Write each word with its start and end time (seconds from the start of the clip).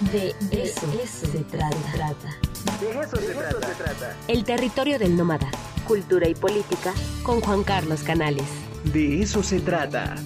De 0.00 0.34
eso, 0.50 0.90
se 1.14 1.44
trata. 1.44 1.68
De 2.80 2.90
eso, 3.00 3.16
se, 3.16 3.34
trata. 3.34 4.16
El 4.28 4.44
territorio 4.44 4.98
del 4.98 5.14
nómada. 5.14 5.50
Cultura 5.86 6.26
y 6.26 6.34
política 6.34 6.94
con 7.22 7.42
Juan 7.42 7.62
Carlos 7.62 8.02
Canales. 8.02 8.46
De 8.94 9.20
eso 9.20 9.42
se 9.42 9.60
trata. 9.60 10.16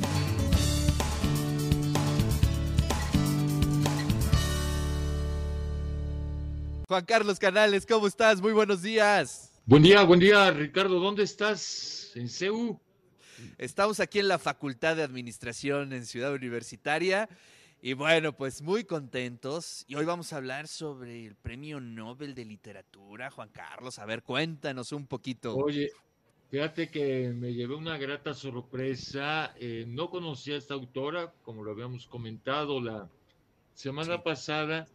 Juan 6.87 7.05
Carlos 7.05 7.41
Canales, 7.41 7.85
¿cómo 7.85 8.07
estás? 8.07 8.41
Muy 8.41 8.53
buenos 8.53 8.81
días. 8.81 9.51
Buen 9.67 9.83
día, 9.83 10.05
buen 10.05 10.21
día, 10.21 10.53
Ricardo. 10.53 11.01
¿Dónde 11.01 11.25
estás? 11.25 12.13
¿En 12.15 12.29
CEU? 12.29 12.81
Estamos 13.59 13.99
aquí 13.99 14.21
en 14.21 14.29
la 14.29 14.39
Facultad 14.39 14.95
de 14.95 15.03
Administración 15.03 15.93
en 15.93 16.07
Ciudad 16.07 16.33
Universitaria. 16.33 17.29
Y 17.87 17.93
bueno, 17.93 18.35
pues 18.35 18.63
muy 18.63 18.85
contentos. 18.85 19.85
Y 19.87 19.95
hoy 19.95 20.07
vamos 20.07 20.33
a 20.33 20.39
hablar 20.39 20.69
sobre 20.69 21.27
el 21.27 21.35
Premio 21.35 21.81
Nobel 21.81 22.35
de 22.35 22.47
Literatura, 22.47 23.31
Juan 23.31 23.51
Carlos. 23.51 23.99
A 23.99 24.07
ver, 24.07 24.23
cuéntanos 24.23 24.91
un 24.93 25.07
poquito. 25.07 25.55
Oye, 25.55 25.91
fíjate 26.49 26.89
que 26.89 27.29
me 27.35 27.53
llevé 27.53 27.75
una 27.75 27.99
grata 27.99 28.33
sorpresa. 28.33 29.55
Eh, 29.61 29.85
no 29.87 30.09
conocía 30.09 30.55
a 30.55 30.59
esta 30.61 30.73
autora, 30.73 31.35
como 31.43 31.63
lo 31.63 31.73
habíamos 31.73 32.07
comentado 32.07 32.81
la 32.81 33.11
semana 33.75 34.23
pasada. 34.23 34.89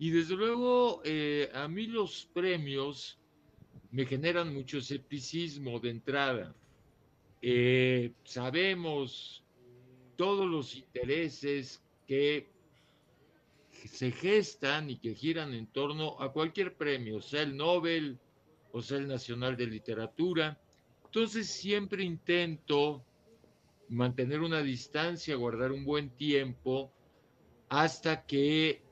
Y 0.00 0.10
desde 0.10 0.34
luego, 0.34 1.02
eh, 1.04 1.48
a 1.54 1.68
mí 1.68 1.86
los 1.86 2.26
premios 2.34 3.16
me 3.92 4.06
generan 4.06 4.52
mucho 4.52 4.78
escepticismo 4.78 5.78
de 5.78 5.90
entrada. 5.90 6.52
Eh, 7.40 8.10
sabemos 8.24 9.44
todos 10.16 10.50
los 10.50 10.74
intereses 10.74 11.83
que 12.06 12.48
se 13.86 14.12
gestan 14.12 14.90
y 14.90 14.96
que 14.96 15.14
giran 15.14 15.54
en 15.54 15.66
torno 15.66 16.20
a 16.20 16.32
cualquier 16.32 16.74
premio, 16.76 17.20
sea 17.20 17.42
el 17.42 17.56
Nobel 17.56 18.18
o 18.72 18.82
sea 18.82 18.98
el 18.98 19.06
Nacional 19.06 19.56
de 19.56 19.66
Literatura. 19.66 20.60
Entonces 21.04 21.48
siempre 21.48 22.02
intento 22.02 23.04
mantener 23.88 24.40
una 24.40 24.62
distancia, 24.62 25.36
guardar 25.36 25.70
un 25.70 25.84
buen 25.84 26.10
tiempo 26.10 26.92
hasta 27.68 28.26
que 28.26 28.82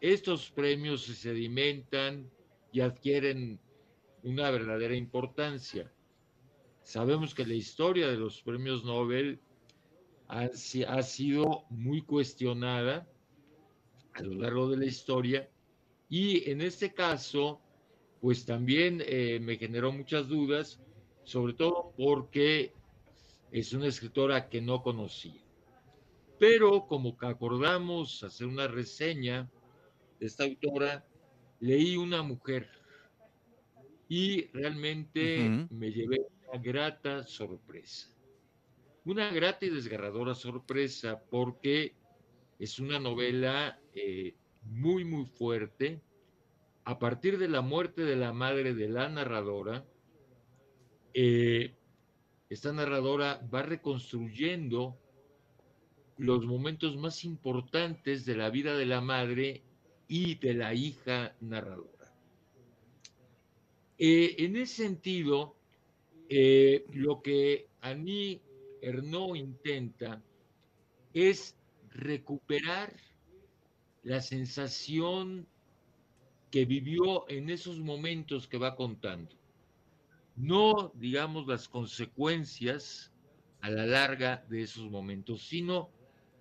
estos 0.00 0.50
premios 0.50 1.04
se 1.04 1.14
sedimentan 1.14 2.30
y 2.72 2.80
adquieren 2.80 3.60
una 4.22 4.50
verdadera 4.50 4.94
importancia. 4.94 5.92
Sabemos 6.82 7.34
que 7.34 7.46
la 7.46 7.54
historia 7.54 8.08
de 8.08 8.16
los 8.16 8.40
premios 8.42 8.84
Nobel 8.84 9.40
ha, 10.30 11.02
sido 11.02 11.64
muy 11.70 12.02
cuestionada 12.02 13.08
a 14.14 14.22
lo 14.22 14.34
largo 14.34 14.68
de 14.68 14.76
la 14.76 14.84
historia 14.86 15.48
y 16.08 16.48
en 16.48 16.60
este 16.60 16.92
caso, 16.92 17.60
pues 18.20 18.44
también 18.44 19.02
eh, 19.04 19.40
me 19.40 19.56
generó 19.56 19.92
muchas 19.92 20.28
dudas, 20.28 20.80
sobre 21.24 21.54
todo 21.54 21.92
porque 21.96 22.72
es 23.50 23.72
una 23.72 23.86
escritora 23.86 24.48
que 24.48 24.60
no 24.60 24.82
conocía. 24.82 25.40
Pero 26.38 26.86
como 26.86 27.16
que 27.16 27.26
acordamos 27.26 28.22
hacer 28.22 28.46
una 28.46 28.68
reseña 28.68 29.50
de 30.18 30.26
esta 30.26 30.44
autora, 30.44 31.04
leí 31.60 31.96
Una 31.96 32.22
mujer 32.22 32.68
y 34.08 34.46
realmente 34.48 35.66
me 35.70 35.92
llevé 35.92 36.26
una 36.48 36.60
grata 36.60 37.24
sorpresa. 37.26 38.08
Una 39.10 39.28
grata 39.32 39.66
y 39.66 39.70
desgarradora 39.70 40.36
sorpresa 40.36 41.20
porque 41.30 41.96
es 42.60 42.78
una 42.78 43.00
novela 43.00 43.76
eh, 43.92 44.36
muy, 44.62 45.04
muy 45.04 45.26
fuerte. 45.26 46.00
A 46.84 46.96
partir 47.00 47.36
de 47.36 47.48
la 47.48 47.60
muerte 47.60 48.02
de 48.02 48.14
la 48.14 48.32
madre 48.32 48.72
de 48.72 48.88
la 48.88 49.08
narradora, 49.08 49.84
eh, 51.12 51.74
esta 52.50 52.72
narradora 52.72 53.44
va 53.52 53.62
reconstruyendo 53.62 54.96
los 56.16 56.46
momentos 56.46 56.96
más 56.96 57.24
importantes 57.24 58.24
de 58.24 58.36
la 58.36 58.48
vida 58.48 58.76
de 58.76 58.86
la 58.86 59.00
madre 59.00 59.64
y 60.06 60.36
de 60.36 60.54
la 60.54 60.72
hija 60.72 61.34
narradora. 61.40 62.14
Eh, 63.98 64.36
en 64.38 64.54
ese 64.54 64.84
sentido, 64.84 65.56
lo 66.92 67.22
que 67.22 67.66
a 67.80 67.94
mí 67.94 68.40
Ernaud 68.82 69.36
intenta 69.36 70.22
es 71.12 71.56
recuperar 71.90 72.94
la 74.02 74.20
sensación 74.20 75.46
que 76.50 76.64
vivió 76.64 77.28
en 77.28 77.50
esos 77.50 77.78
momentos 77.78 78.48
que 78.48 78.58
va 78.58 78.74
contando. 78.74 79.36
No, 80.36 80.92
digamos, 80.94 81.46
las 81.46 81.68
consecuencias 81.68 83.12
a 83.60 83.70
la 83.70 83.86
larga 83.86 84.44
de 84.48 84.62
esos 84.62 84.90
momentos, 84.90 85.46
sino 85.46 85.90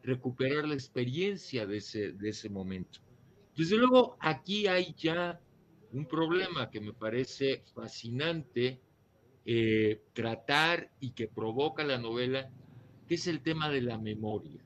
recuperar 0.03 0.67
la 0.67 0.73
experiencia 0.73 1.66
de 1.66 1.77
ese, 1.77 2.13
de 2.13 2.29
ese 2.29 2.50
momento. 2.50 3.00
Desde 3.56 3.75
luego, 3.75 4.17
aquí 4.19 4.67
hay 4.67 4.95
ya 4.97 5.39
un 5.91 6.06
problema 6.06 6.69
que 6.69 6.79
me 6.79 6.94
parece 6.94 7.63
fascinante 7.73 8.79
eh, 9.52 10.04
tratar 10.14 10.92
y 11.00 11.10
que 11.10 11.28
provoca 11.28 11.84
la 11.84 11.98
novela, 11.98 12.52
que 13.08 13.16
es 13.16 13.26
el 13.26 13.42
tema 13.42 13.68
de 13.68 13.82
la 13.82 13.98
memoria. 13.98 14.62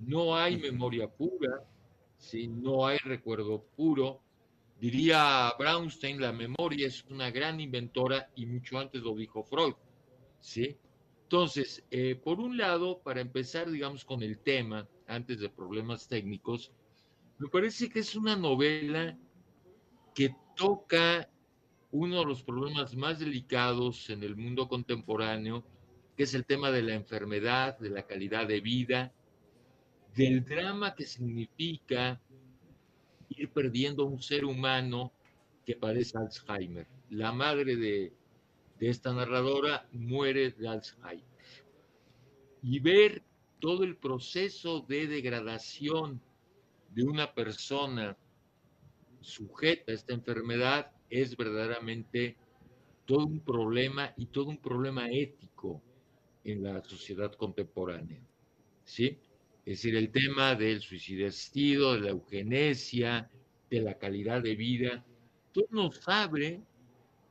No 0.00 0.36
hay 0.36 0.58
memoria 0.58 1.08
pura, 1.08 1.64
¿sí? 2.18 2.46
no 2.46 2.86
hay 2.86 2.98
recuerdo 2.98 3.64
puro. 3.74 4.20
Diría 4.78 5.50
Braunstein, 5.58 6.20
la 6.20 6.30
memoria 6.30 6.86
es 6.88 7.06
una 7.08 7.30
gran 7.30 7.58
inventora 7.58 8.28
y 8.34 8.44
mucho 8.44 8.78
antes 8.78 9.00
lo 9.00 9.14
dijo 9.14 9.42
Freud. 9.42 9.72
¿sí? 10.40 10.76
Entonces, 11.22 11.82
eh, 11.90 12.16
por 12.22 12.40
un 12.40 12.58
lado, 12.58 12.98
para 12.98 13.22
empezar, 13.22 13.70
digamos, 13.70 14.04
con 14.04 14.22
el 14.22 14.40
tema, 14.40 14.86
antes 15.06 15.40
de 15.40 15.48
problemas 15.48 16.06
técnicos, 16.06 16.70
me 17.38 17.48
parece 17.48 17.88
que 17.88 18.00
es 18.00 18.14
una 18.14 18.36
novela 18.36 19.16
que 20.14 20.36
toca 20.54 21.30
uno 21.94 22.18
de 22.18 22.24
los 22.24 22.42
problemas 22.42 22.96
más 22.96 23.20
delicados 23.20 24.10
en 24.10 24.24
el 24.24 24.34
mundo 24.34 24.66
contemporáneo, 24.66 25.64
que 26.16 26.24
es 26.24 26.34
el 26.34 26.44
tema 26.44 26.72
de 26.72 26.82
la 26.82 26.94
enfermedad, 26.94 27.78
de 27.78 27.88
la 27.88 28.04
calidad 28.04 28.48
de 28.48 28.60
vida, 28.60 29.12
del 30.16 30.44
drama 30.44 30.96
que 30.96 31.06
significa 31.06 32.20
ir 33.28 33.48
perdiendo 33.50 34.06
un 34.06 34.20
ser 34.20 34.44
humano 34.44 35.12
que 35.64 35.76
padece 35.76 36.18
Alzheimer. 36.18 36.88
La 37.10 37.30
madre 37.30 37.76
de, 37.76 38.12
de 38.80 38.88
esta 38.88 39.12
narradora 39.12 39.86
muere 39.92 40.50
de 40.50 40.66
Alzheimer. 40.66 41.24
Y 42.60 42.80
ver 42.80 43.22
todo 43.60 43.84
el 43.84 43.96
proceso 43.96 44.80
de 44.80 45.06
degradación 45.06 46.20
de 46.90 47.04
una 47.04 47.32
persona 47.32 48.16
sujeta 49.20 49.92
a 49.92 49.94
esta 49.94 50.12
enfermedad 50.12 50.93
es 51.14 51.36
verdaderamente 51.36 52.36
todo 53.04 53.26
un 53.26 53.38
problema 53.38 54.12
y 54.16 54.26
todo 54.26 54.46
un 54.46 54.58
problema 54.58 55.08
ético 55.10 55.80
en 56.42 56.64
la 56.64 56.82
sociedad 56.82 57.32
contemporánea. 57.34 58.20
¿Sí? 58.84 59.18
Es 59.64 59.78
decir, 59.78 59.94
el 59.94 60.10
tema 60.10 60.56
del 60.56 60.80
suicidio 60.80 61.92
de 61.92 62.00
la 62.00 62.10
eugenesia, 62.10 63.30
de 63.70 63.80
la 63.80 63.96
calidad 63.96 64.42
de 64.42 64.56
vida, 64.56 65.04
todo 65.52 65.68
nos 65.70 66.00
abre, 66.08 66.60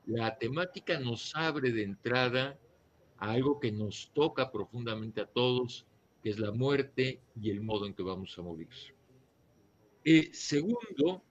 la 0.06 0.38
temática 0.38 0.98
nos 1.00 1.36
abre 1.36 1.72
de 1.72 1.84
entrada 1.84 2.58
a 3.18 3.32
algo 3.32 3.60
que 3.60 3.72
nos 3.72 4.12
toca 4.14 4.50
profundamente 4.50 5.20
a 5.20 5.26
todos, 5.26 5.86
que 6.24 6.30
es 6.30 6.40
la 6.40 6.52
muerte 6.52 7.20
y 7.40 7.50
el 7.50 7.62
modo 7.62 7.86
en 7.86 7.94
que 7.94 8.04
vamos 8.04 8.38
a 8.38 8.42
morir. 8.42 8.70
Eh, 10.06 10.29
segundo, 10.32 11.22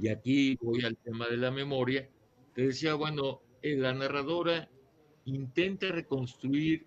y 0.00 0.08
aquí 0.08 0.56
voy 0.60 0.84
al 0.84 0.96
tema 0.96 1.28
de 1.28 1.36
la 1.36 1.50
memoria, 1.50 2.08
te 2.54 2.62
decía, 2.62 2.94
bueno, 2.94 3.40
eh, 3.62 3.76
la 3.76 3.94
narradora 3.94 4.68
intenta 5.24 5.88
reconstruir 5.88 6.86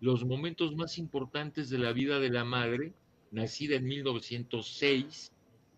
los 0.00 0.24
momentos 0.24 0.74
más 0.76 0.98
importantes 0.98 1.70
de 1.70 1.78
la 1.78 1.92
vida 1.92 2.18
de 2.18 2.30
la 2.30 2.44
madre, 2.44 2.92
nacida 3.30 3.76
en 3.76 3.84
1906, 3.84 5.32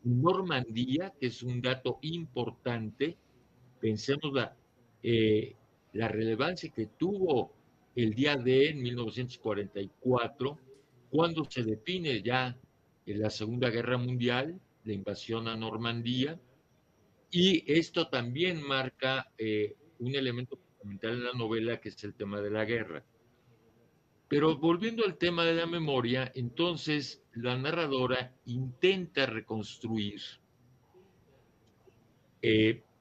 en 0.05 0.23
Normandía, 0.23 1.13
que 1.19 1.27
es 1.27 1.43
un 1.43 1.61
dato 1.61 1.99
importante. 2.03 3.17
Pensemos 3.81 4.33
la, 4.33 4.57
eh, 5.03 5.55
la 5.93 6.09
relevancia 6.09 6.71
que 6.71 6.87
tuvo 6.87 7.53
el 7.95 8.15
día 8.15 8.37
de 8.37 8.71
en 8.71 8.83
1944, 8.83 10.59
cuando 11.11 11.45
se 11.45 11.65
define 11.65 12.23
ya 12.23 12.57
en 13.07 13.21
la 13.21 13.31
Segunda 13.31 13.71
Guerra 13.71 13.99
Mundial, 13.99 14.61
la 14.85 14.93
invasión 14.93 15.49
a 15.49 15.57
Normandía, 15.57 16.39
y 17.31 17.65
esto 17.73 18.09
también 18.09 18.63
marca 18.63 19.31
eh, 19.37 19.77
un 19.99 20.15
elemento 20.15 20.57
fundamental 20.57 21.13
en 21.13 21.25
la 21.25 21.33
novela 21.33 21.81
que 21.81 21.91
es 21.91 22.05
el 22.05 22.15
tema 22.15 22.41
de 22.41 22.51
la 22.51 22.65
guerra. 22.65 23.05
Pero 24.29 24.57
volviendo 24.57 25.05
al 25.05 25.17
tema 25.17 25.45
de 25.45 25.55
la 25.55 25.67
memoria, 25.67 26.31
entonces 26.35 27.23
la 27.33 27.57
narradora 27.57 28.35
intenta 28.47 29.27
reconstruir 29.27 30.21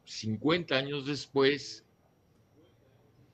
50 0.06 0.75
eh, 0.75 0.77
años 0.77 1.06
después 1.06 1.85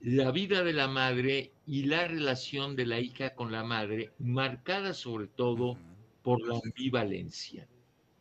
la 0.01 0.31
vida 0.31 0.63
de 0.63 0.74
la 0.74 0.88
madre 0.88 1.54
y 1.66 1.86
la 1.86 2.07
relación 2.07 2.75
de 2.75 2.86
la 2.86 3.00
hija 3.00 3.36
con 3.36 3.51
la 3.51 3.63
madre, 3.63 4.12
marcada 4.19 4.94
sobre 4.94 5.28
todo 5.28 5.78
por 6.24 6.46
la 6.46 6.60
ambivalencia. 6.62 7.68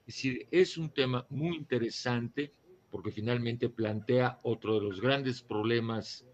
Es 0.06 0.14
decir, 0.14 0.46
es 0.50 0.76
un 0.76 0.90
tema 0.90 1.26
muy 1.28 1.56
interesante 1.56 2.52
porque 2.92 3.10
finalmente 3.10 3.70
plantea 3.70 4.38
otro 4.42 4.74
de 4.74 4.82
los 4.82 5.00
grandes 5.00 5.40
problemas 5.40 6.26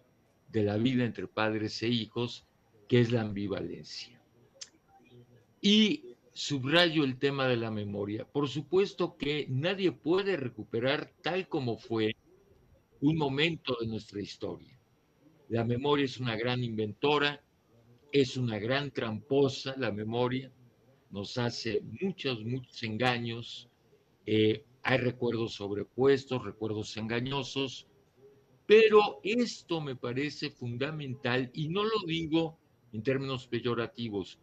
de 0.48 0.64
la 0.64 0.76
vida 0.76 1.04
entre 1.04 1.28
padres 1.28 1.80
e 1.84 1.88
hijos, 1.88 2.46
que 2.88 3.00
es 3.00 3.12
la 3.12 3.20
ambivalencia. 3.20 4.20
Y 5.62 6.16
subrayo 6.32 7.04
el 7.04 7.16
tema 7.16 7.46
de 7.46 7.56
la 7.56 7.70
memoria. 7.70 8.24
Por 8.24 8.48
supuesto 8.48 9.16
que 9.16 9.46
nadie 9.48 9.92
puede 9.92 10.36
recuperar 10.36 11.12
tal 11.22 11.48
como 11.48 11.78
fue 11.78 12.16
un 13.00 13.16
momento 13.16 13.76
de 13.80 13.86
nuestra 13.86 14.20
historia. 14.20 14.76
La 15.48 15.64
memoria 15.64 16.06
es 16.06 16.18
una 16.18 16.36
gran 16.36 16.64
inventora, 16.64 17.40
es 18.10 18.36
una 18.36 18.58
gran 18.58 18.90
tramposa, 18.90 19.76
la 19.78 19.92
memoria 19.92 20.50
nos 21.10 21.38
hace 21.38 21.82
muchos, 22.00 22.44
muchos 22.44 22.82
engaños. 22.82 23.68
Eh, 24.26 24.64
hay 24.88 24.96
recuerdos 24.96 25.52
sobrepuestos, 25.52 26.42
recuerdos 26.42 26.96
engañosos, 26.96 27.86
pero 28.64 29.20
esto 29.22 29.82
me 29.82 29.96
parece 29.96 30.48
fundamental 30.48 31.50
y 31.52 31.68
no 31.68 31.84
lo 31.84 32.06
digo 32.06 32.58
en 32.94 33.02
términos 33.02 33.46
peyorativos. 33.46 34.38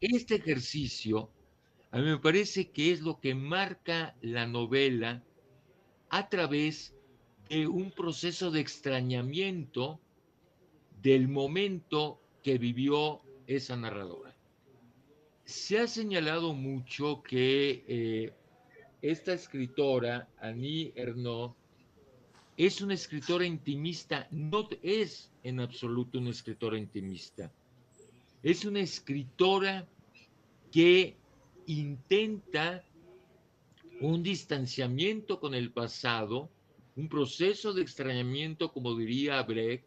Este 0.00 0.36
ejercicio 0.36 1.28
a 1.90 1.98
mí 1.98 2.04
me 2.04 2.16
parece 2.16 2.70
que 2.70 2.90
es 2.90 3.02
lo 3.02 3.20
que 3.20 3.34
marca 3.34 4.16
la 4.22 4.46
novela 4.46 5.22
a 6.08 6.26
través 6.30 6.94
de 7.50 7.66
un 7.66 7.90
proceso 7.90 8.50
de 8.50 8.60
extrañamiento 8.60 10.00
del 11.02 11.28
momento 11.28 12.18
que 12.42 12.56
vivió 12.56 13.20
esa 13.46 13.76
narradora. 13.76 14.34
Se 15.44 15.78
ha 15.80 15.86
señalado 15.86 16.54
mucho 16.54 17.22
que 17.22 17.84
eh, 17.86 18.32
esta 19.02 19.32
escritora, 19.32 20.28
Annie 20.40 20.92
Ernaux, 20.94 21.54
es 22.56 22.80
una 22.80 22.94
escritora 22.94 23.44
intimista, 23.44 24.28
no 24.30 24.68
es 24.82 25.32
en 25.42 25.58
absoluto 25.58 26.18
una 26.18 26.30
escritora 26.30 26.78
intimista. 26.78 27.52
Es 28.42 28.64
una 28.64 28.80
escritora 28.80 29.88
que 30.70 31.16
intenta 31.66 32.84
un 34.00 34.22
distanciamiento 34.22 35.40
con 35.40 35.54
el 35.54 35.72
pasado, 35.72 36.50
un 36.94 37.08
proceso 37.08 37.72
de 37.72 37.82
extrañamiento, 37.82 38.72
como 38.72 38.94
diría 38.96 39.42
Brecht, 39.42 39.84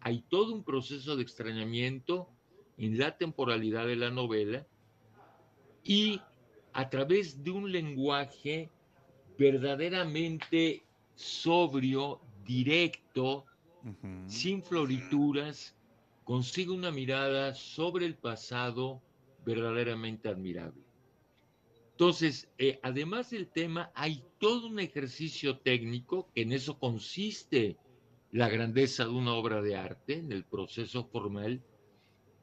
hay 0.00 0.20
todo 0.28 0.54
un 0.54 0.62
proceso 0.62 1.16
de 1.16 1.22
extrañamiento 1.22 2.28
en 2.78 2.98
la 2.98 3.16
temporalidad 3.16 3.86
de 3.86 3.96
la 3.96 4.10
novela 4.10 4.66
y 5.82 6.20
a 6.76 6.90
través 6.90 7.42
de 7.42 7.50
un 7.50 7.72
lenguaje 7.72 8.70
verdaderamente 9.38 10.84
sobrio, 11.14 12.20
directo, 12.44 13.46
sin 14.26 14.62
florituras, 14.62 15.74
consigue 16.24 16.72
una 16.72 16.90
mirada 16.90 17.54
sobre 17.54 18.04
el 18.04 18.14
pasado 18.14 19.00
verdaderamente 19.46 20.28
admirable. 20.28 20.82
Entonces, 21.92 22.46
eh, 22.58 22.78
además 22.82 23.30
del 23.30 23.48
tema, 23.48 23.90
hay 23.94 24.22
todo 24.38 24.66
un 24.66 24.78
ejercicio 24.78 25.58
técnico, 25.60 26.28
que 26.34 26.42
en 26.42 26.52
eso 26.52 26.78
consiste 26.78 27.78
la 28.32 28.50
grandeza 28.50 29.04
de 29.04 29.12
una 29.12 29.32
obra 29.32 29.62
de 29.62 29.76
arte, 29.76 30.18
en 30.18 30.30
el 30.30 30.44
proceso 30.44 31.04
formal, 31.04 31.62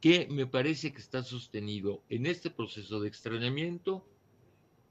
que 0.01 0.27
me 0.31 0.47
parece 0.47 0.91
que 0.91 0.99
está 0.99 1.21
sostenido 1.21 2.01
en 2.09 2.25
este 2.25 2.49
proceso 2.49 2.99
de 2.99 3.09
extrañamiento, 3.09 4.07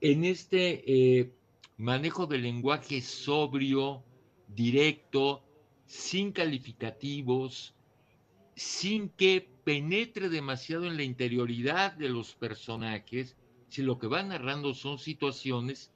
en 0.02 0.24
este 0.24 0.82
eh, 1.20 1.32
manejo 1.76 2.26
del 2.26 2.42
lenguaje 2.42 3.00
sobrio, 3.00 4.02
directo, 4.48 5.44
sin 5.86 6.32
calificativos, 6.32 7.76
sin 8.56 9.10
que 9.10 9.48
penetre 9.62 10.28
demasiado 10.28 10.86
en 10.86 10.96
la 10.96 11.04
interioridad 11.04 11.92
de 11.92 12.08
los 12.08 12.34
personajes, 12.34 13.36
si 13.68 13.82
lo 13.82 14.00
que 14.00 14.08
va 14.08 14.24
narrando 14.24 14.74
son 14.74 14.98
situaciones, 14.98 15.92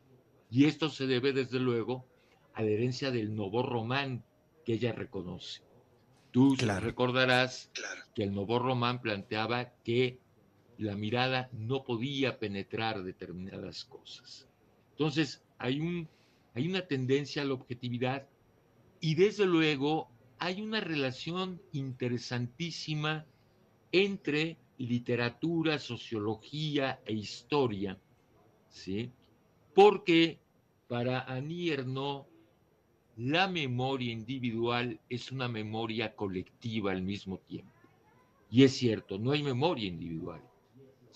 y 0.50 0.66
esto 0.66 0.88
se 0.88 1.08
debe 1.08 1.32
desde 1.32 1.58
luego 1.58 2.06
a 2.54 2.62
la 2.62 2.70
herencia 2.70 3.10
del 3.10 3.34
nuevo 3.34 3.64
román 3.64 4.24
que 4.64 4.74
ella 4.74 4.92
reconoce. 4.92 5.62
Tú 6.30 6.54
recordarás 6.54 7.72
que 8.14 8.22
el 8.22 8.32
nuevo 8.32 8.60
román 8.60 9.02
planteaba 9.02 9.72
que 9.82 10.20
la 10.78 10.96
mirada 10.96 11.48
no 11.52 11.84
podía 11.84 12.38
penetrar 12.38 13.02
determinadas 13.02 13.84
cosas. 13.84 14.46
Entonces, 14.90 15.42
hay, 15.58 15.80
un, 15.80 16.08
hay 16.54 16.68
una 16.68 16.82
tendencia 16.82 17.42
a 17.42 17.44
la 17.44 17.54
objetividad 17.54 18.26
y 19.00 19.14
desde 19.14 19.46
luego 19.46 20.08
hay 20.38 20.60
una 20.60 20.80
relación 20.80 21.60
interesantísima 21.72 23.24
entre 23.92 24.58
literatura, 24.78 25.78
sociología 25.78 27.00
e 27.06 27.14
historia, 27.14 27.98
¿sí? 28.68 29.10
Porque 29.74 30.38
para 30.88 31.20
Annie 31.20 31.72
Ernaux 31.72 32.26
la 33.16 33.48
memoria 33.48 34.12
individual 34.12 35.00
es 35.08 35.32
una 35.32 35.48
memoria 35.48 36.14
colectiva 36.14 36.92
al 36.92 37.02
mismo 37.02 37.38
tiempo. 37.38 37.72
Y 38.50 38.62
es 38.64 38.76
cierto, 38.76 39.18
no 39.18 39.32
hay 39.32 39.42
memoria 39.42 39.88
individual. 39.88 40.42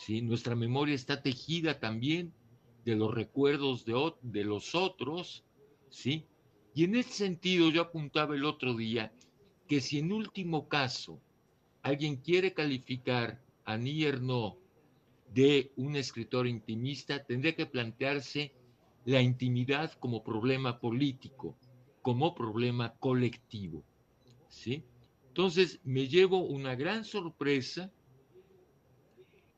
Nuestra 0.08 0.56
memoria 0.56 0.94
está 0.94 1.23
tejida 1.23 1.79
también 1.79 2.32
de 2.85 2.97
los 2.97 3.12
recuerdos 3.12 3.85
de, 3.85 4.12
de 4.23 4.44
los 4.44 4.75
otros, 4.75 5.44
¿sí? 5.91 6.26
Y 6.75 6.85
en 6.85 6.97
ese 6.97 7.12
sentido 7.12 7.70
yo 7.70 7.82
apuntaba 7.82 8.35
el 8.35 8.44
otro 8.44 8.75
día 8.75 9.12
que 9.69 9.81
si 9.81 9.99
en 9.99 10.12
último 10.12 10.69
caso 10.69 11.20
alguien 11.82 12.17
quiere 12.17 12.55
calificar 12.55 13.41
a 13.64 13.76
Nierno 13.76 14.56
de 15.32 15.73
un 15.76 15.97
escritor 15.97 16.46
intimista, 16.46 17.25
tendría 17.25 17.55
que 17.55 17.67
plantearse 17.67 18.53
la 19.05 19.23
intimidad 19.23 19.93
como 19.93 20.22
problema 20.24 20.81
político, 20.81 21.56
como 22.03 22.34
problema 22.34 22.94
colectivo. 22.94 23.84
¿sí? 24.48 24.82
Entonces 25.29 25.81
me 25.84 26.08
llevo 26.08 26.39
una 26.39 26.74
gran 26.74 27.05
sorpresa. 27.05 27.93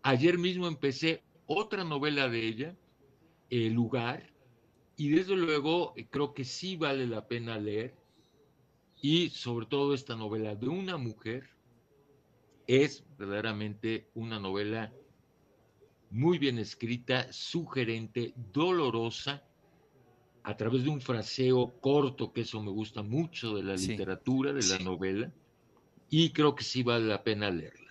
Ayer 0.02 0.38
mismo 0.38 0.66
empecé 0.66 1.22
otra 1.46 1.84
novela 1.84 2.28
de 2.28 2.46
ella, 2.46 2.76
El 3.50 3.72
lugar, 3.72 4.32
y 4.96 5.10
desde 5.10 5.36
luego 5.36 5.94
eh, 5.96 6.06
creo 6.10 6.34
que 6.34 6.44
sí 6.44 6.76
vale 6.76 7.06
la 7.06 7.26
pena 7.26 7.58
leer. 7.58 7.94
Y 9.00 9.30
sobre 9.30 9.66
todo 9.66 9.94
esta 9.94 10.16
novela 10.16 10.54
de 10.54 10.68
una 10.68 10.96
mujer 10.96 11.48
es 12.66 13.04
verdaderamente 13.18 14.08
una 14.14 14.38
novela 14.38 14.92
muy 16.10 16.38
bien 16.38 16.58
escrita, 16.58 17.32
sugerente, 17.32 18.34
dolorosa, 18.52 19.42
a 20.44 20.56
través 20.56 20.84
de 20.84 20.90
un 20.90 21.00
fraseo 21.00 21.80
corto, 21.80 22.32
que 22.32 22.42
eso 22.42 22.62
me 22.62 22.70
gusta 22.70 23.02
mucho 23.02 23.54
de 23.54 23.62
la 23.62 23.74
literatura, 23.74 24.52
de 24.52 24.66
la 24.66 24.78
novela, 24.78 25.32
y 26.10 26.30
creo 26.30 26.54
que 26.54 26.64
sí 26.64 26.82
vale 26.82 27.06
la 27.06 27.22
pena 27.22 27.50
leerla. 27.50 27.81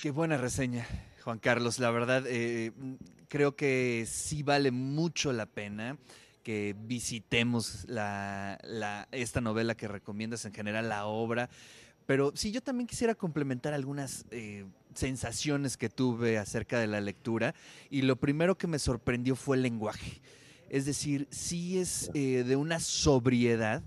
Qué 0.00 0.10
buena 0.10 0.36
reseña, 0.36 0.86
Juan 1.24 1.38
Carlos. 1.38 1.78
La 1.78 1.90
verdad, 1.90 2.24
eh, 2.26 2.72
creo 3.28 3.56
que 3.56 4.06
sí 4.08 4.42
vale 4.42 4.70
mucho 4.70 5.32
la 5.32 5.46
pena 5.46 5.98
que 6.42 6.76
visitemos 6.78 7.84
la, 7.88 8.58
esta 9.10 9.40
novela 9.40 9.74
que 9.74 9.88
recomiendas, 9.88 10.44
en 10.44 10.52
general 10.54 10.88
la 10.88 11.06
obra. 11.06 11.48
Pero 12.06 12.32
sí, 12.36 12.52
yo 12.52 12.60
también 12.60 12.86
quisiera 12.86 13.14
complementar 13.14 13.72
algunas 13.72 14.26
eh, 14.30 14.66
sensaciones 14.94 15.76
que 15.76 15.88
tuve 15.88 16.38
acerca 16.38 16.78
de 16.78 16.86
la 16.86 17.00
lectura 17.00 17.54
y 17.88 18.02
lo 18.02 18.16
primero 18.16 18.58
que 18.58 18.66
me 18.66 18.78
sorprendió 18.78 19.34
fue 19.36 19.56
el 19.56 19.62
lenguaje. 19.62 20.20
Es 20.68 20.84
decir, 20.84 21.26
sí 21.30 21.78
es 21.78 22.10
eh, 22.14 22.44
de 22.44 22.56
una 22.56 22.78
sobriedad 22.78 23.82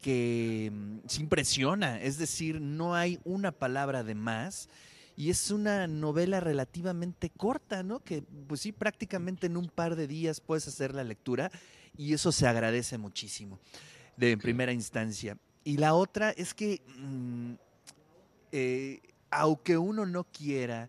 que 0.00 0.70
mm, 0.72 0.98
se 1.06 1.20
impresiona, 1.20 2.00
es 2.00 2.18
decir, 2.18 2.60
no 2.60 2.94
hay 2.94 3.18
una 3.24 3.52
palabra 3.52 4.02
de 4.02 4.14
más 4.14 4.68
y 5.16 5.30
es 5.30 5.50
una 5.50 5.86
novela 5.86 6.40
relativamente 6.40 7.30
corta, 7.30 7.82
¿no? 7.82 8.00
Que 8.00 8.22
pues 8.46 8.60
sí, 8.60 8.72
prácticamente 8.72 9.46
en 9.46 9.56
un 9.56 9.68
par 9.68 9.96
de 9.96 10.06
días 10.06 10.40
puedes 10.40 10.68
hacer 10.68 10.94
la 10.94 11.04
lectura 11.04 11.50
y 11.96 12.12
eso 12.12 12.32
se 12.32 12.46
agradece 12.46 12.98
muchísimo 12.98 13.58
de 14.16 14.32
en 14.32 14.38
primera 14.38 14.72
instancia. 14.72 15.38
Y 15.64 15.78
la 15.78 15.94
otra 15.94 16.30
es 16.30 16.54
que 16.54 16.82
mm, 16.98 17.54
eh, 18.52 19.00
aunque 19.30 19.76
uno 19.78 20.06
no 20.06 20.24
quiera, 20.24 20.88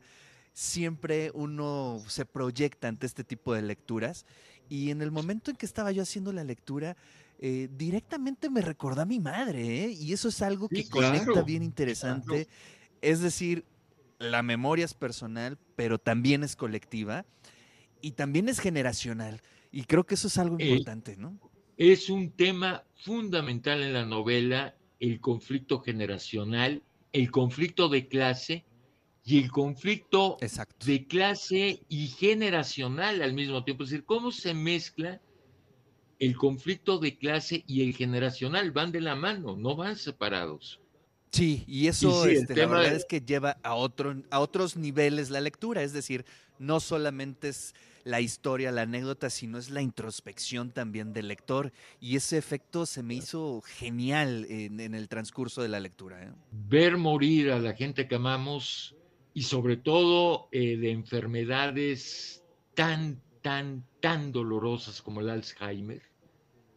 siempre 0.54 1.32
uno 1.34 2.02
se 2.08 2.26
proyecta 2.26 2.88
ante 2.88 3.06
este 3.06 3.24
tipo 3.24 3.54
de 3.54 3.62
lecturas. 3.62 4.26
Y 4.70 4.92
en 4.92 5.02
el 5.02 5.12
momento 5.12 5.52
en 5.52 5.58
que 5.58 5.66
estaba 5.66 5.92
yo 5.92 6.02
haciendo 6.02 6.34
la 6.34 6.44
lectura, 6.44 6.98
eh, 7.40 7.70
directamente 7.72 8.50
me 8.50 8.62
recordó 8.62 9.02
a 9.02 9.06
mi 9.06 9.20
madre, 9.20 9.86
¿eh? 9.86 9.92
y 9.92 10.14
eso 10.14 10.30
es 10.30 10.42
algo 10.42 10.70
que 10.70 10.84
Sí, 10.84 10.90
conecta 10.90 11.44
bien 11.44 11.60
claro. 11.60 11.66
interesante. 11.66 12.48
Es 13.02 13.22
decir, 13.22 13.66
la 14.20 14.42
memoria 14.44 14.86
es 14.86 14.94
personal, 14.94 15.58
pero 15.76 16.00
también 16.00 16.44
es 16.44 16.56
colectiva 16.56 17.26
y 18.02 18.12
también 18.14 18.50
es 18.50 18.60
generacional. 18.60 19.42
Y 19.72 19.84
creo 19.84 20.06
que 20.06 20.16
eso 20.16 20.28
es 20.28 20.38
algo 20.38 20.58
Eh, 20.60 20.66
importante, 20.70 21.18
¿no? 21.18 21.40
Es 21.78 22.10
un 22.10 22.32
tema 22.32 22.86
fundamental 22.96 23.84
en 23.84 23.94
la 23.94 24.06
novela, 24.06 24.76
el 25.00 25.20
conflicto 25.22 25.80
generacional, 25.82 26.84
el 27.12 27.30
conflicto 27.32 27.88
de 27.90 28.08
clase 28.08 28.66
y 29.24 29.38
el 29.44 29.52
conflicto 29.52 30.38
Exacto. 30.42 30.86
de 30.88 31.06
clase 31.06 31.84
y 31.90 32.08
generacional 32.08 33.22
al 33.22 33.34
mismo 33.34 33.64
tiempo. 33.64 33.84
Es 33.84 33.92
decir, 33.92 34.06
cómo 34.06 34.32
se 34.32 34.54
mezcla 34.54 35.22
el 36.20 36.36
conflicto 36.36 36.98
de 37.00 37.18
clase 37.18 37.64
y 37.68 37.84
el 37.84 37.96
generacional. 37.96 38.72
Van 38.72 38.92
de 38.92 39.02
la 39.02 39.16
mano, 39.16 39.56
no 39.56 39.76
van 39.76 39.96
separados. 39.96 40.80
Sí, 41.32 41.64
y 41.68 41.88
eso 41.88 42.24
sí, 42.24 42.30
el 42.32 42.38
este, 42.38 42.56
la 42.56 42.66
verdad 42.68 42.92
de- 42.92 42.98
es 42.98 43.06
que 43.06 43.22
lleva 43.22 43.58
a, 43.62 43.76
otro, 43.76 44.16
a 44.32 44.40
otros 44.40 44.78
niveles 44.78 45.30
la 45.30 45.42
lectura, 45.42 45.84
es 45.84 45.94
decir, 45.94 46.26
no 46.58 46.80
solamente 46.80 47.50
es 47.50 47.76
la 48.06 48.22
historia, 48.22 48.72
la 48.72 48.84
anécdota, 48.84 49.30
sino 49.30 49.58
es 49.58 49.70
la 49.70 49.82
introspección 49.82 50.72
también 50.72 51.12
del 51.12 51.28
lector, 51.28 51.74
y 52.00 52.16
ese 52.16 52.38
efecto 52.38 52.86
se 52.86 53.04
me 53.04 53.14
hizo 53.16 53.62
genial 53.62 54.46
en, 54.50 54.80
en 54.80 54.96
el 54.96 55.10
transcurso 55.10 55.62
de 55.62 55.68
la 55.68 55.82
lectura. 55.82 56.24
¿eh? 56.24 56.32
ver 56.52 56.96
morir 56.98 57.52
a 57.52 57.60
la 57.60 57.74
gente 57.74 58.08
que 58.08 58.16
amamos 58.16 58.96
y 59.34 59.44
sobre 59.44 59.76
todo 59.76 60.48
eh, 60.54 60.78
de 60.78 60.92
enfermedades 60.92 62.42
tan, 62.74 63.22
tan, 63.48 63.86
tan 64.02 64.34
dolorosas 64.34 65.02
como 65.02 65.22
el 65.22 65.30
Alzheimer, 65.30 66.02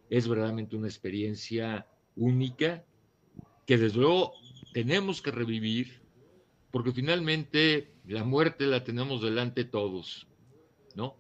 es 0.09 0.29
verdaderamente 0.29 0.77
una 0.77 0.87
experiencia 0.87 1.85
única 2.15 2.85
que 3.67 3.77
desde 3.77 3.99
luego 3.99 4.35
tenemos 4.73 5.21
que 5.21 5.33
revivir 5.33 6.01
porque 6.71 6.93
finalmente 6.93 7.93
la 8.07 8.23
muerte 8.23 8.67
la 8.67 8.85
tenemos 8.85 9.21
delante 9.21 9.65
todos, 9.65 10.29
¿no? 10.95 11.17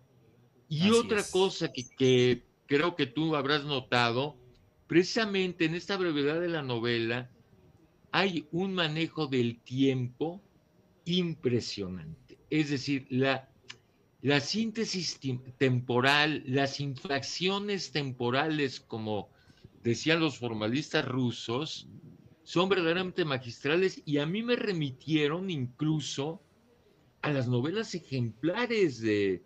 Y 0.68 0.82
Así 0.82 0.90
otra 0.92 1.18
es. 1.18 1.32
cosa 1.32 1.72
que, 1.72 1.82
que 1.98 2.44
creo 2.66 2.94
que 2.94 3.06
tú 3.06 3.34
habrás 3.34 3.64
notado, 3.64 4.36
precisamente 4.86 5.64
en 5.64 5.74
esta 5.74 5.96
brevedad 5.96 6.40
de 6.40 6.48
la 6.48 6.62
novela, 6.62 7.28
hay 8.12 8.46
un 8.52 8.72
manejo 8.74 9.26
del 9.26 9.60
tiempo 9.62 10.40
impresionante. 11.06 12.38
Es 12.50 12.70
decir, 12.70 13.08
la, 13.10 13.49
la 14.22 14.40
síntesis 14.40 15.18
temporal, 15.56 16.42
las 16.46 16.80
infracciones 16.80 17.90
temporales, 17.90 18.80
como 18.80 19.30
decían 19.82 20.20
los 20.20 20.38
formalistas 20.38 21.06
rusos, 21.06 21.88
son 22.42 22.68
verdaderamente 22.68 23.24
magistrales 23.24 24.02
y 24.04 24.18
a 24.18 24.26
mí 24.26 24.42
me 24.42 24.56
remitieron 24.56 25.50
incluso 25.50 26.42
a 27.22 27.30
las 27.32 27.48
novelas 27.48 27.94
ejemplares 27.94 29.00
de, 29.00 29.42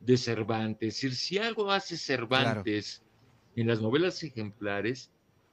de 0.00 0.16
Cervantes. 0.16 0.88
Es 0.88 0.94
decir, 0.94 1.14
si 1.14 1.38
algo 1.38 1.70
hace 1.70 1.96
Cervantes 1.96 3.02
en 3.56 3.66
las 3.66 3.80
novelas 3.80 4.22
ejemplares, 4.22 5.10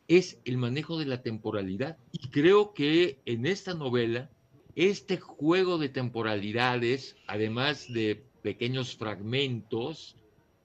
es 0.08 0.40
el 0.46 0.58
manejo 0.58 1.00
de 1.00 1.06
la 1.06 1.22
temporalidad. 1.22 1.98
Y 2.12 2.30
creo 2.30 2.74
que 2.74 3.20
en 3.26 3.46
esta 3.46 3.74
novela, 3.74 4.30
este 4.76 5.18
juego 5.18 5.78
de 5.78 5.90
temporalidades, 5.90 7.16
además 7.28 7.92
de 7.92 8.26
pequeños 8.46 8.96
fragmentos, 8.96 10.16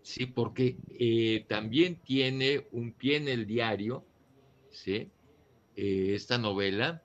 ¿sí? 0.03 0.27
porque 0.27 0.77
eh, 0.99 1.47
también 1.49 1.97
tiene 2.05 2.67
un 2.73 2.93
pie 2.93 3.17
en 3.17 3.27
el 3.27 3.47
diario, 3.47 4.05
¿sí? 4.69 5.09
Eh, 5.77 6.13
esta 6.15 6.37
novela, 6.37 7.03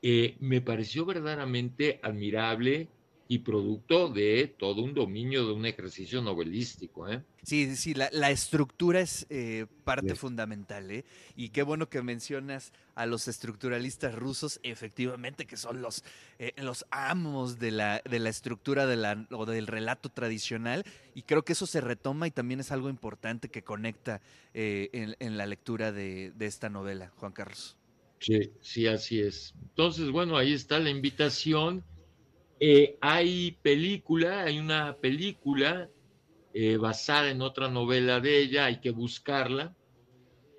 eh, 0.00 0.36
me 0.38 0.60
pareció 0.60 1.04
verdaderamente 1.04 1.98
admirable 2.00 2.86
y 3.30 3.40
producto 3.40 4.08
de 4.08 4.54
todo 4.58 4.80
un 4.80 4.94
dominio 4.94 5.46
de 5.46 5.52
un 5.52 5.66
ejercicio 5.66 6.22
novelístico. 6.22 7.06
¿eh? 7.08 7.22
Sí, 7.42 7.76
sí, 7.76 7.92
la, 7.92 8.08
la 8.10 8.30
estructura 8.30 9.00
es 9.00 9.26
eh, 9.28 9.66
parte 9.84 10.14
fundamental, 10.14 10.90
¿eh? 10.90 11.04
Y 11.36 11.50
qué 11.50 11.62
bueno 11.62 11.90
que 11.90 12.00
mencionas 12.00 12.72
a 12.94 13.04
los 13.04 13.28
estructuralistas 13.28 14.14
rusos, 14.14 14.60
efectivamente, 14.62 15.46
que 15.46 15.58
son 15.58 15.82
los, 15.82 16.04
eh, 16.38 16.54
los 16.56 16.86
amos 16.90 17.58
de 17.58 17.70
la, 17.70 18.02
de 18.08 18.18
la 18.18 18.30
estructura 18.30 18.86
de 18.86 18.96
la, 18.96 19.26
o 19.30 19.44
del 19.44 19.66
relato 19.66 20.08
tradicional, 20.08 20.84
y 21.14 21.22
creo 21.22 21.44
que 21.44 21.52
eso 21.52 21.66
se 21.66 21.82
retoma 21.82 22.26
y 22.26 22.30
también 22.30 22.60
es 22.60 22.72
algo 22.72 22.88
importante 22.88 23.50
que 23.50 23.62
conecta 23.62 24.22
eh, 24.54 24.88
en, 24.92 25.16
en 25.20 25.36
la 25.36 25.44
lectura 25.44 25.92
de, 25.92 26.32
de 26.34 26.46
esta 26.46 26.70
novela, 26.70 27.12
Juan 27.16 27.32
Carlos. 27.32 27.76
Sí, 28.20 28.52
sí, 28.62 28.86
así 28.86 29.20
es. 29.20 29.54
Entonces, 29.60 30.10
bueno, 30.10 30.36
ahí 30.38 30.54
está 30.54 30.78
la 30.78 30.90
invitación. 30.90 31.84
Eh, 32.60 32.98
hay 33.00 33.52
película, 33.62 34.42
hay 34.42 34.58
una 34.58 34.96
película 34.96 35.88
eh, 36.52 36.76
basada 36.76 37.30
en 37.30 37.40
otra 37.40 37.68
novela 37.68 38.20
de 38.20 38.38
ella, 38.38 38.64
hay 38.64 38.80
que 38.80 38.90
buscarla, 38.90 39.76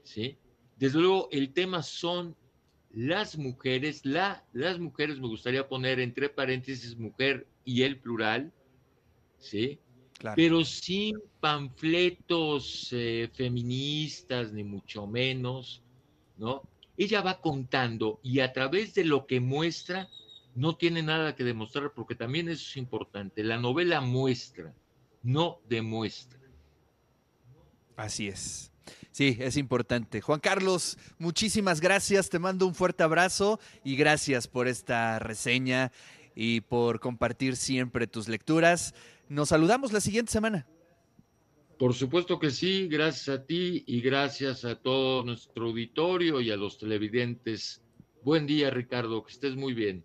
¿sí? 0.04 0.38
Desde 0.78 1.00
luego, 1.00 1.28
el 1.32 1.52
tema 1.52 1.84
son 1.84 2.38
las 2.94 3.38
mujeres, 3.38 4.06
la, 4.06 4.46
las 4.54 4.80
mujeres 4.80 5.20
me 5.20 5.28
gustaría 5.28 5.68
poner 5.68 6.00
entre 6.00 6.30
paréntesis 6.30 6.98
mujer 6.98 7.48
y 7.66 7.84
el 7.84 8.00
plural, 8.00 8.54
¿sí? 9.38 9.80
Claro. 10.18 10.36
pero 10.36 10.66
sin 10.66 11.18
panfletos 11.40 12.90
eh, 12.92 13.30
feministas, 13.34 14.52
ni 14.52 14.66
mucho 14.66 15.08
menos, 15.08 15.82
¿no? 16.38 16.62
Ella 16.98 17.22
va 17.22 17.40
contando 17.40 18.20
y 18.22 18.42
a 18.42 18.52
través 18.52 18.94
de 18.94 19.06
lo 19.06 19.26
que 19.26 19.40
muestra, 19.40 20.10
no 20.56 20.76
tiene 20.76 21.04
nada 21.04 21.36
que 21.36 21.44
demostrar, 21.44 21.94
porque 21.94 22.16
también 22.16 22.50
eso 22.50 22.66
es 22.68 22.78
importante. 22.78 23.44
La 23.44 23.58
novela 23.58 24.02
muestra, 24.02 24.74
no 25.24 25.60
demuestra. 25.68 26.40
Así 27.96 28.28
es. 28.28 28.72
Sí, 29.12 29.38
es 29.40 29.58
importante. 29.58 30.22
Juan 30.22 30.40
Carlos, 30.40 30.98
muchísimas 31.18 31.82
gracias. 31.82 32.30
Te 32.30 32.40
mando 32.40 32.66
un 32.66 32.76
fuerte 32.76 33.04
abrazo 33.04 33.60
y 33.84 33.96
gracias 33.96 34.48
por 34.48 34.68
esta 34.68 35.20
reseña 35.20 35.92
y 36.36 36.62
por 36.62 37.00
compartir 37.00 37.56
siempre 37.56 38.08
tus 38.08 38.30
lecturas. 38.30 38.94
Nos 39.28 39.50
saludamos 39.50 39.92
la 39.92 40.00
siguiente 40.00 40.32
semana. 40.32 40.68
Por 41.78 41.94
supuesto 41.94 42.40
que 42.40 42.52
sí, 42.52 42.88
gracias 42.88 43.30
a 43.30 43.46
ti 43.46 43.84
y 43.88 44.02
gracias 44.02 44.66
a 44.66 44.76
todo 44.76 45.24
nuestro 45.24 45.68
auditorio 45.68 46.42
y 46.42 46.52
a 46.52 46.58
los 46.58 46.78
televidentes. 46.78 47.82
Buen 48.24 48.46
día, 48.46 48.70
Ricardo, 48.70 49.24
que 49.24 49.32
estés 49.32 49.56
muy 49.56 49.74
bien. 49.74 50.04